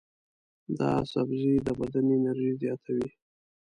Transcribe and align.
دا 0.79 0.91
سبزی 1.11 1.55
د 1.65 1.67
بدن 1.79 2.05
انرژي 2.17 2.51
زیاتوي. 2.61 3.09